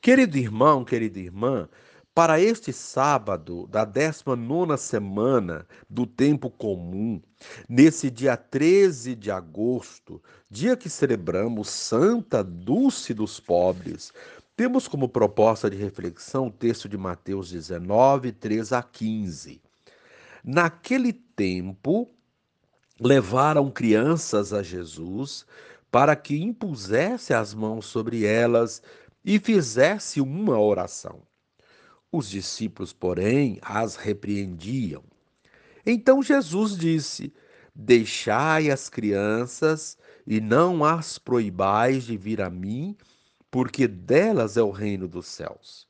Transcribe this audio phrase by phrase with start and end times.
[0.00, 1.68] Querido irmão, querida irmã,
[2.14, 7.20] para este sábado da 19 semana do tempo comum,
[7.68, 14.12] nesse dia 13 de agosto, dia que celebramos Santa Dulce dos Pobres,
[14.56, 19.60] temos como proposta de reflexão o texto de Mateus 19, 3 a 15.
[20.44, 22.08] Naquele tempo,
[23.00, 25.44] levaram crianças a Jesus
[25.90, 28.82] para que impusesse as mãos sobre elas
[29.28, 31.20] e fizesse uma oração.
[32.10, 35.04] Os discípulos, porém, as repreendiam.
[35.84, 37.34] Então Jesus disse:
[37.74, 42.96] Deixai as crianças e não as proibais de vir a mim,
[43.50, 45.86] porque delas é o reino dos céus.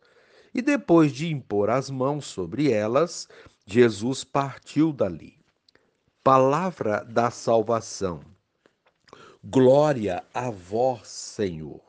[0.53, 3.29] E depois de impor as mãos sobre elas,
[3.65, 5.39] Jesus partiu dali.
[6.25, 8.21] Palavra da salvação.
[9.45, 11.88] Glória a vós, Senhor.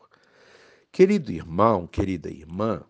[0.99, 2.83] Querido irmão, querida irmã,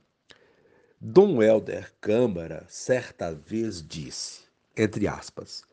[0.99, 5.63] Dom Helder Câmara certa vez disse, entre aspas,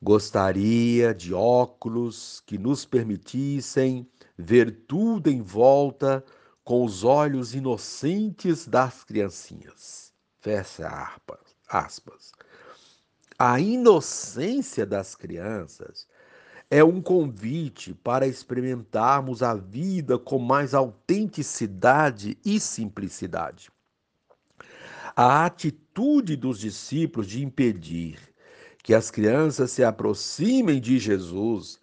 [0.00, 6.24] gostaria de óculos que nos permitissem ver tudo em volta
[6.64, 10.14] com os olhos inocentes das criancinhas.
[10.40, 10.88] Fecha
[11.68, 12.32] aspas.
[13.38, 16.06] A inocência das crianças
[16.72, 23.70] é um convite para experimentarmos a vida com mais autenticidade e simplicidade.
[25.14, 28.18] A atitude dos discípulos de impedir
[28.82, 31.78] que as crianças se aproximem de Jesus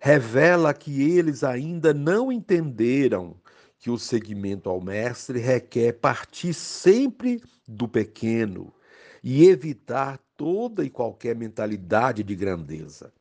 [0.00, 3.36] revela que eles ainda não entenderam
[3.78, 8.74] que o seguimento ao Mestre requer partir sempre do pequeno
[9.22, 13.12] e evitar toda e qualquer mentalidade de grandeza.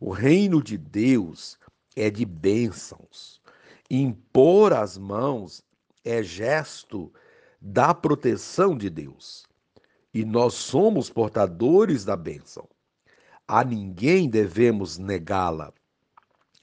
[0.00, 1.58] O reino de Deus
[1.94, 3.38] é de bênçãos.
[3.90, 5.62] Impor as mãos
[6.02, 7.12] é gesto
[7.60, 9.46] da proteção de Deus.
[10.14, 12.66] E nós somos portadores da bênção.
[13.46, 15.70] A ninguém devemos negá-la.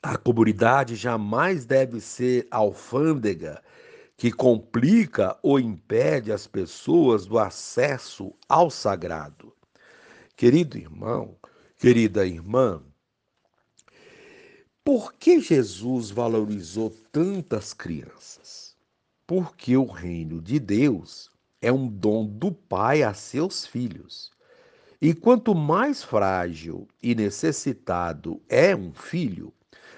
[0.02, 3.62] A comunidade jamais deve ser alfândega
[4.18, 9.54] que complica ou impede as pessoas do acesso ao sagrado.
[10.36, 11.38] Querido irmão,
[11.78, 12.82] querida irmã,
[14.88, 18.74] por que Jesus valorizou tantas crianças?
[19.28, 21.30] Porque o reino de Deus
[21.62, 24.32] é um dom do Pai a seus filhos.
[25.02, 29.54] E quanto mais frágil e necessitado é um filho,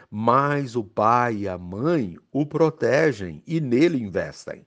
[0.09, 4.65] mais o pai e a mãe o protegem e nele investem.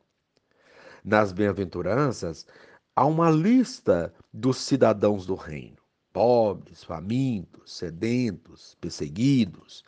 [1.05, 2.47] Nas bem-aventuranças,
[2.95, 5.79] há uma lista dos cidadãos do reino:
[6.13, 9.83] pobres, famintos, sedentos, perseguidos,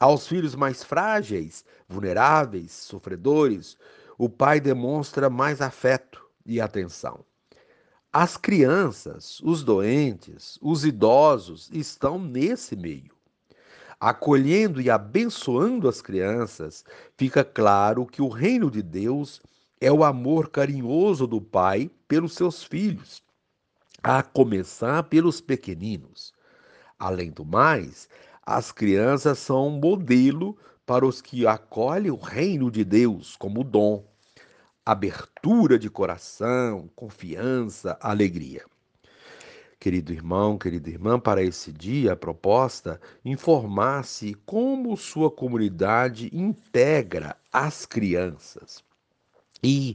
[0.00, 3.76] aos filhos mais frágeis, vulneráveis, sofredores,
[4.16, 7.24] o pai demonstra mais afeto e atenção.
[8.12, 13.12] As crianças, os doentes, os idosos estão nesse meio.
[14.00, 16.84] Acolhendo e abençoando as crianças,
[17.16, 19.42] fica claro que o reino de Deus
[19.80, 23.22] é o amor carinhoso do pai pelos seus filhos,
[24.02, 26.32] a começar pelos pequeninos.
[26.98, 28.08] Além do mais,
[28.50, 34.02] as crianças são um modelo para os que acolhem o reino de Deus como dom,
[34.86, 38.64] abertura de coração, confiança, alegria.
[39.78, 47.84] Querido irmão, querida irmã, para esse dia a proposta informar-se como sua comunidade integra as
[47.84, 48.82] crianças.
[49.62, 49.94] E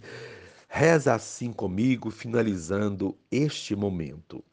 [0.69, 4.43] reza assim comigo, finalizando este momento.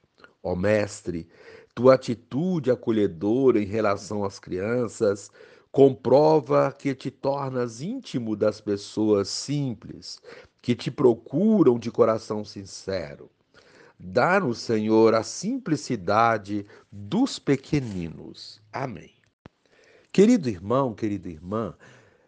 [0.43, 1.28] Ó Mestre,
[1.75, 5.31] tua atitude acolhedora em relação às crianças
[5.71, 10.21] comprova que te tornas íntimo das pessoas simples,
[10.61, 13.31] que te procuram de coração sincero.
[13.99, 18.61] Dá-nos, Senhor, a simplicidade dos pequeninos.
[18.73, 19.13] Amém.
[20.11, 21.75] Querido irmão, querida irmã,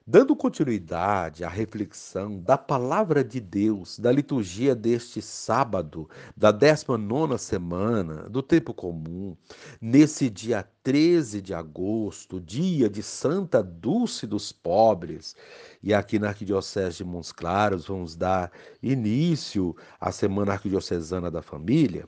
[0.04, 8.28] Dando continuidade à reflexão da palavra de Deus da liturgia deste sábado, da 19 semana
[8.28, 9.36] do tempo comum,
[9.80, 15.36] nesse dia 13 de agosto, dia de Santa Dulce dos Pobres,
[15.82, 18.52] e aqui na Arquidiocese de Montes Claros vamos dar
[18.82, 22.06] início à Semana Arquidiocesana da Família,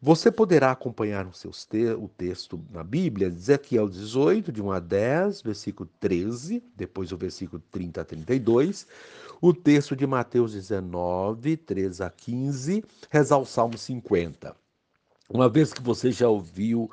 [0.00, 4.80] você poderá acompanhar no seus te o texto na Bíblia, Ezequiel 18, de 1 a
[4.80, 8.86] 10, versículo 13, depois o versículo 30 a 32,
[9.40, 14.54] o texto de Mateus 19, 13 a 15, rezar o Salmo 50.
[15.30, 16.90] Uma vez que você já ouviu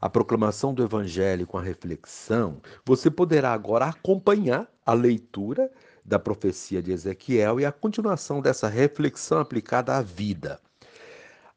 [0.00, 5.70] a proclamação do Evangelho com a reflexão, você poderá agora acompanhar a leitura
[6.04, 10.60] da profecia de Ezequiel e a continuação dessa reflexão aplicada à vida.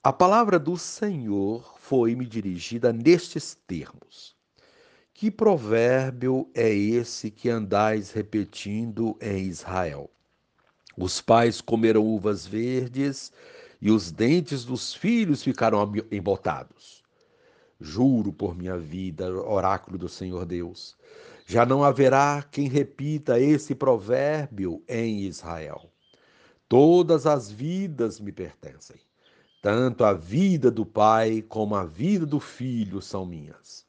[0.03, 4.35] A palavra do Senhor foi-me dirigida nestes termos.
[5.13, 10.09] Que provérbio é esse que andais repetindo em Israel?
[10.95, 13.31] Os pais comeram uvas verdes
[13.81, 17.03] e os dentes dos filhos ficaram embotados.
[17.79, 20.96] Juro por minha vida, oráculo do Senhor Deus,
[21.49, 25.89] já não haverá quem repita esse provérbio em Israel.
[26.67, 28.97] Todas as vidas me pertencem.
[29.61, 33.85] Tanto a vida do pai como a vida do filho são minhas.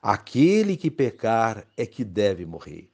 [0.00, 2.88] Aquele que pecar é que deve morrer.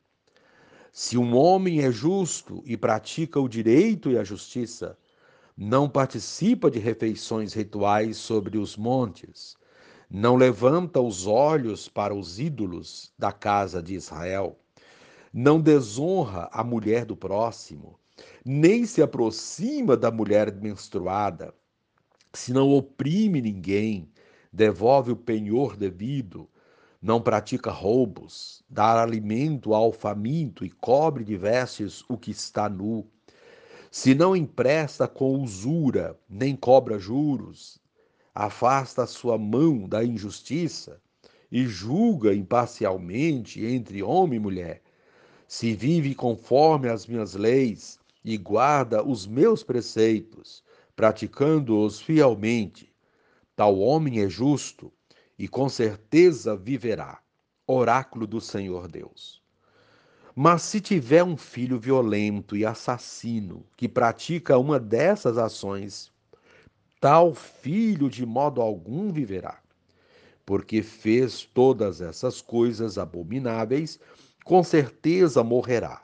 [0.90, 4.96] Se um homem é justo e pratica o direito e a justiça,
[5.54, 9.57] não participa de refeições rituais sobre os montes,
[10.10, 14.58] não levanta os olhos para os ídolos da casa de Israel,
[15.32, 17.98] não desonra a mulher do próximo,
[18.44, 21.54] nem se aproxima da mulher menstruada,
[22.32, 24.10] se não oprime ninguém,
[24.52, 26.48] devolve o penhor devido,
[27.00, 33.06] não pratica roubos, dá alimento ao faminto e cobre de vestes o que está nu.
[33.90, 37.80] Se não empresta com usura, nem cobra juros,
[38.34, 41.00] afasta a sua mão da injustiça
[41.50, 44.82] e julga imparcialmente entre homem e mulher.
[45.46, 50.62] Se vive conforme as minhas leis e guarda os meus preceitos,
[50.94, 52.92] praticando-os fielmente,
[53.56, 54.92] tal homem é justo
[55.38, 57.20] e com certeza viverá.
[57.66, 59.42] Oráculo do Senhor Deus.
[60.34, 66.12] Mas se tiver um filho violento e assassino que pratica uma dessas ações,
[67.00, 69.60] tal filho de modo algum viverá,
[70.44, 74.00] porque fez todas essas coisas abomináveis,
[74.44, 76.02] com certeza morrerá.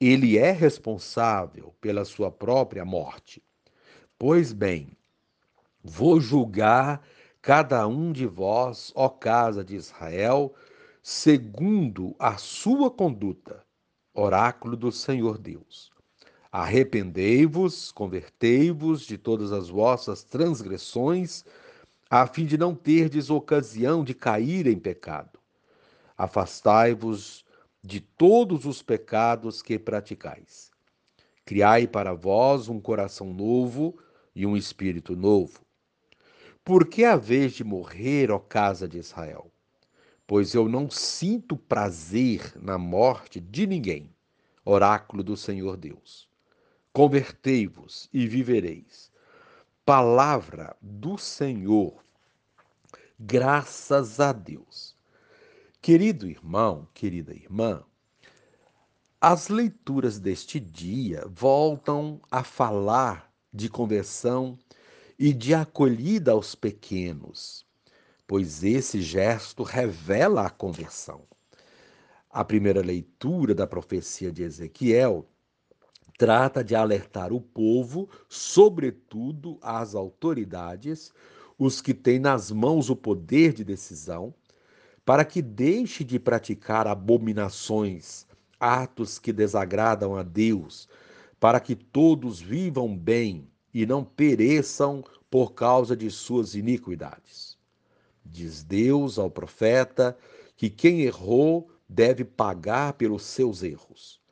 [0.00, 3.42] Ele é responsável pela sua própria morte.
[4.18, 4.96] Pois bem,
[5.82, 7.02] vou julgar
[7.40, 10.54] cada um de vós, ó casa de Israel,
[11.02, 13.64] segundo a sua conduta.
[14.14, 15.93] Oráculo do Senhor Deus.
[16.56, 21.44] Arrependei-vos, convertei-vos de todas as vossas transgressões,
[22.08, 25.40] a fim de não terdes ocasião de cair em pecado.
[26.16, 27.44] Afastai-vos
[27.82, 30.70] de todos os pecados que praticais.
[31.44, 33.98] Criai para vós um coração novo
[34.32, 35.58] e um espírito novo.
[36.64, 39.50] Por que a vez de morrer, ó casa de Israel?
[40.24, 44.08] Pois eu não sinto prazer na morte de ninguém.
[44.64, 46.32] Oráculo do Senhor Deus.
[46.94, 49.10] Convertei-vos e vivereis.
[49.84, 52.04] Palavra do Senhor.
[53.18, 54.96] Graças a Deus.
[55.82, 57.82] Querido irmão, querida irmã,
[59.20, 64.56] as leituras deste dia voltam a falar de conversão
[65.18, 67.66] e de acolhida aos pequenos,
[68.24, 71.26] pois esse gesto revela a conversão.
[72.30, 75.28] A primeira leitura da profecia de Ezequiel
[76.16, 81.12] trata de alertar o povo, sobretudo as autoridades,
[81.58, 84.34] os que têm nas mãos o poder de decisão,
[85.04, 88.26] para que deixe de praticar abominações,
[88.58, 90.88] atos que desagradam a Deus,
[91.38, 97.58] para que todos vivam bem e não pereçam por causa de suas iniquidades.
[98.24, 100.16] Diz Deus ao profeta
[100.56, 104.23] que quem errou deve pagar pelos seus erros.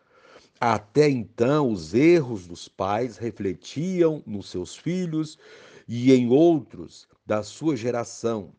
[0.65, 5.37] Até então, os erros dos pais refletiam nos seus filhos
[5.89, 8.53] e em outros da sua geração,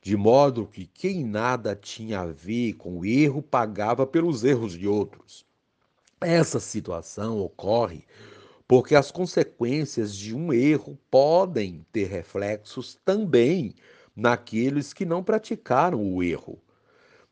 [0.00, 4.86] de modo que quem nada tinha a ver com o erro pagava pelos erros de
[4.86, 5.44] outros.
[6.20, 8.04] Essa situação ocorre
[8.68, 13.74] porque as consequências de um erro podem ter reflexos também
[14.14, 16.62] naqueles que não praticaram o erro.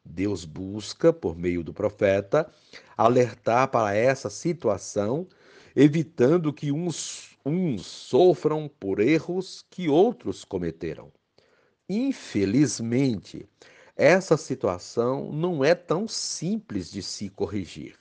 [0.09, 2.51] Deus busca, por meio do profeta,
[2.97, 5.27] alertar para essa situação,
[5.75, 11.13] evitando que uns, uns sofram por erros que outros cometeram.
[11.89, 13.49] Infelizmente,
[13.95, 17.97] essa situação não é tão simples de se corrigir.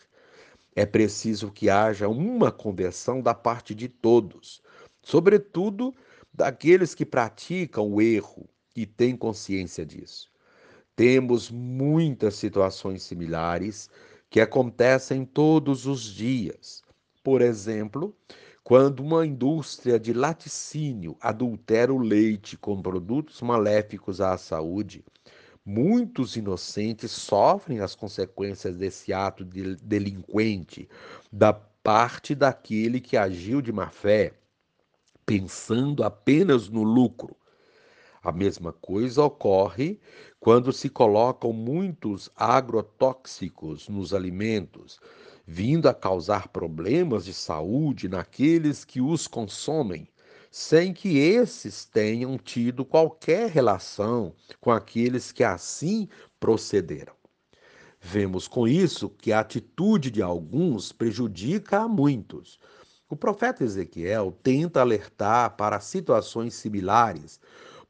[0.76, 4.62] É preciso que haja uma conversão da parte de todos,
[5.02, 5.94] sobretudo
[6.34, 10.35] daqueles que praticam o erro e têm consciência disso.
[10.96, 13.90] Temos muitas situações similares
[14.30, 16.82] que acontecem todos os dias.
[17.24, 18.16] Por exemplo,
[18.64, 25.04] quando uma indústria de laticínio adultera o leite com produtos maléficos à saúde,
[25.68, 30.88] Muitos inocentes sofrem as consequências desse ato de delinquente
[31.32, 34.34] da parte daquele que agiu de má fé,
[35.26, 37.36] pensando apenas no lucro.
[38.26, 40.00] A mesma coisa ocorre
[40.40, 45.00] quando se colocam muitos agrotóxicos nos alimentos,
[45.46, 50.10] vindo a causar problemas de saúde naqueles que os consomem
[50.50, 56.08] sem que esses tenham tido qualquer relação com aqueles que assim
[56.40, 57.14] procederam.
[58.00, 62.58] Vemos com isso que a atitude de alguns prejudica a muitos.
[63.08, 67.40] O profeta Ezequiel tenta alertar para situações similares,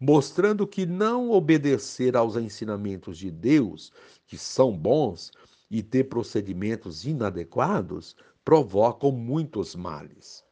[0.05, 3.91] mostrando que não obedecer aos ensinamentos de Deus,
[4.27, 5.31] que são bons,
[5.69, 10.43] e ter procedimentos inadequados provocam muitos males.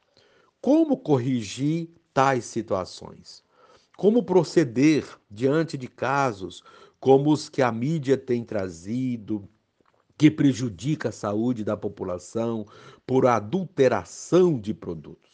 [0.60, 3.44] Como corrigir tais situações.
[3.96, 6.64] Como proceder diante de casos
[7.00, 9.48] como os que a mídia tem trazido,
[10.18, 12.66] que prejudica a saúde da população
[13.06, 15.33] por adulteração de produtos?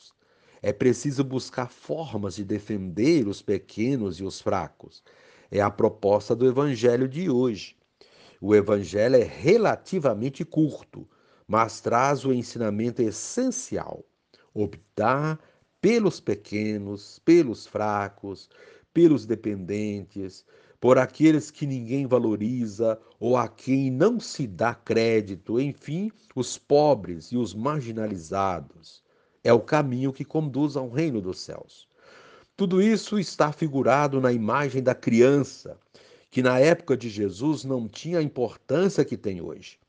[0.62, 5.02] É preciso buscar formas de defender os pequenos e os fracos.
[5.50, 7.78] É a proposta do evangelho de hoje.
[8.42, 11.08] O evangelho é relativamente curto,
[11.48, 14.04] mas traz o ensinamento essencial:
[14.54, 15.40] optar
[15.82, 18.50] pelos pequenos, pelos fracos,
[18.94, 20.46] pelos dependentes,
[20.80, 27.32] por aqueles que ninguém valoriza ou a quem não se dá crédito, enfim, os pobres
[27.32, 29.04] e os marginalizados.
[29.44, 31.88] É o caminho que conduz ao reino dos céus.
[32.56, 35.78] Tudo isso está figurado na imagem da criança,
[36.30, 39.80] que na época de Jesus não tinha a importância que tem hoje.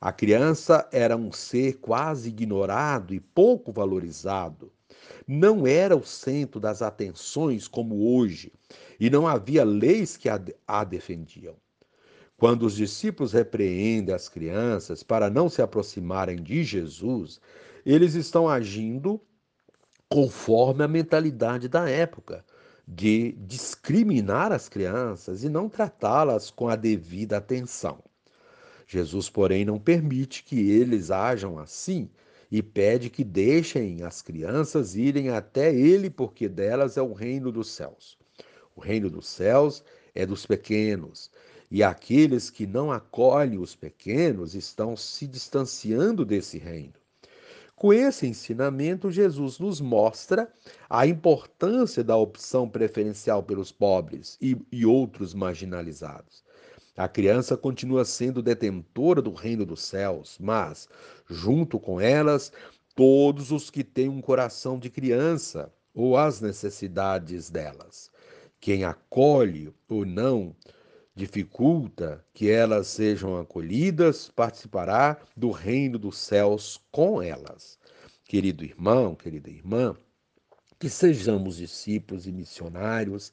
[0.00, 4.72] A criança era um ser quase ignorado e pouco valorizado
[5.26, 8.52] não era o centro das atenções como hoje,
[8.98, 11.54] e não havia leis que a, defendiam.
[12.36, 17.40] Quando os discípulos repreendem as crianças para não se aproximarem de Jesus,
[17.84, 19.20] eles estão agindo
[20.08, 22.44] conforme a mentalidade da época,
[22.86, 28.02] de discriminar as crianças e não tratá-las com a devida atenção.
[28.86, 32.10] Jesus, porém, não permite que eles ajam assim,
[32.50, 37.70] e pede que deixem as crianças irem até ele, porque delas é o reino dos
[37.70, 38.18] céus.
[38.74, 41.30] O reino dos céus é dos pequenos,
[41.70, 46.99] e aqueles que não acolhem os pequenos estão se distanciando desse reino.
[47.80, 50.52] Com esse ensinamento, Jesus nos mostra
[50.86, 56.44] a importância da opção preferencial pelos pobres e, e outros marginalizados.
[56.94, 60.90] A criança continua sendo detentora do reino dos céus, mas,
[61.26, 62.52] junto com elas,
[62.94, 68.10] todos os que têm um coração de criança ou as necessidades delas.
[68.60, 70.54] Quem acolhe ou não
[71.20, 77.78] dificulta que elas sejam acolhidas, participará do reino dos céus com elas.
[78.24, 79.94] Querido irmão, querida irmã,
[80.78, 83.32] que sejamos discípulos e missionários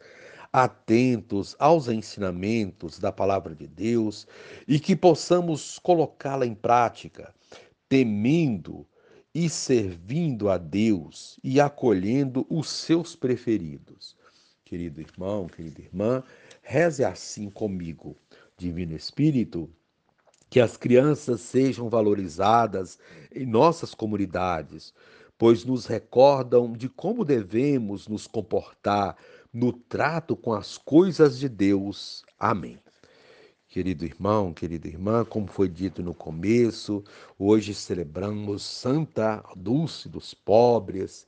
[0.52, 4.28] atentos aos ensinamentos da palavra de Deus
[4.68, 7.34] e que possamos colocá-la em prática,
[7.88, 8.86] temendo
[9.34, 14.18] e servindo a Deus e acolhendo os seus preferidos.
[14.66, 16.22] Querido irmão, querida irmã,
[16.68, 18.18] reze assim comigo.
[18.58, 19.70] Divino Espírito,
[20.50, 23.00] que as crianças sejam valorizadas
[23.34, 24.94] em nossas comunidades,
[25.38, 29.16] pois nos recordam de como devemos nos comportar
[29.54, 32.26] no trato com as coisas de Deus.
[32.38, 32.78] Amém.
[33.70, 37.02] Querido irmão, querida irmã, como foi dito no começo,
[37.40, 41.26] hoje celebramos Santa Dulce dos Pobres,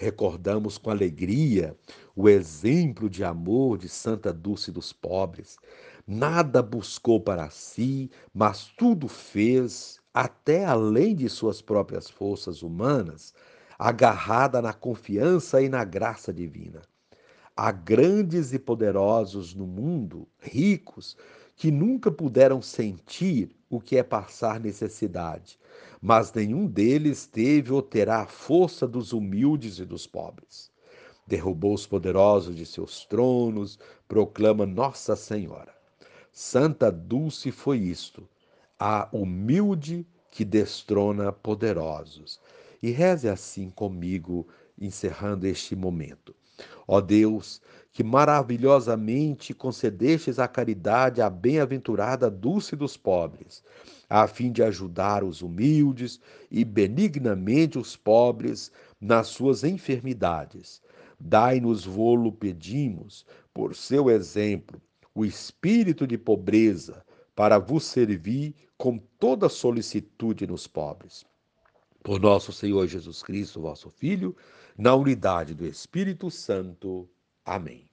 [0.00, 1.76] recordamos com alegria
[2.16, 5.58] o exemplo de amor de Santa Dulce dos Pobres.
[6.06, 13.34] Nada buscou para si, mas tudo fez, até além de suas próprias forças humanas,
[13.78, 16.80] agarrada na confiança e na graça divina.
[17.54, 21.14] Há grandes e poderosos no mundo, ricos,
[21.60, 25.58] que nunca puderam sentir o que é passar necessidade,
[26.00, 30.70] mas nenhum deles teve ou terá a força dos humildes e dos pobres.
[31.26, 35.74] Derrubou os poderosos de seus tronos, proclama Nossa Senhora.
[36.32, 38.26] Santa Dulce foi isto,
[38.78, 42.40] a humilde que destrona poderosos.
[42.82, 44.48] E reze assim comigo,
[44.80, 46.34] encerrando este momento.
[46.86, 47.60] Ó Deus,
[47.92, 53.62] que maravilhosamente concedestes a caridade à bem-aventurada Dulce dos pobres,
[54.08, 60.82] a fim de ajudar os humildes e benignamente os pobres nas suas enfermidades.
[61.18, 64.80] Dai-nos vô-lo pedimos, por seu exemplo,
[65.14, 71.24] o espírito de pobreza, para vos servir com toda solicitude nos pobres.
[72.02, 74.34] Por nosso Senhor Jesus Cristo, vosso Filho,
[74.80, 77.06] na unidade do Espírito Santo.
[77.44, 77.89] Amém.